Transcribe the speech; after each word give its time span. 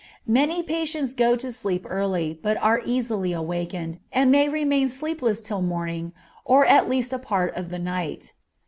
Many 0.25 0.63
patients 0.63 1.13
go 1.13 1.35
to 1.35 1.51
sleep 1.51 1.85
early, 1.87 2.33
but 2.41 2.57
are 2.57 2.81
easily 2.83 3.33
awakened, 3.33 3.99
and 4.11 4.31
may 4.31 4.49
remain 4.49 4.89
sleepless 4.89 5.41
till 5.41 5.61
morning, 5.61 6.11
or 6.43 6.65
at 6.65 6.89
least 6.89 7.13
a 7.13 7.19
part 7.19 7.55
of 7.55 7.69
the 7.69 7.77
night. 7.77 8.33